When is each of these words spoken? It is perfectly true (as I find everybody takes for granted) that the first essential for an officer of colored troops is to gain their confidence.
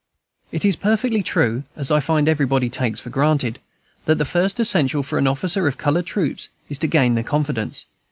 It 0.51 0.65
is 0.65 0.75
perfectly 0.75 1.21
true 1.21 1.61
(as 1.75 1.91
I 1.91 1.99
find 1.99 2.27
everybody 2.27 2.71
takes 2.71 2.99
for 2.99 3.11
granted) 3.11 3.59
that 4.05 4.15
the 4.17 4.25
first 4.25 4.59
essential 4.59 5.03
for 5.03 5.19
an 5.19 5.27
officer 5.27 5.67
of 5.67 5.77
colored 5.77 6.07
troops 6.07 6.49
is 6.69 6.79
to 6.79 6.87
gain 6.87 7.13
their 7.13 7.23
confidence. 7.23 7.85